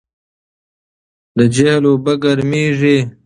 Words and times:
د 1.37 1.39
جهیل 1.55 1.83
اوبه 1.89 2.13
ګرمېږي. 2.23 2.97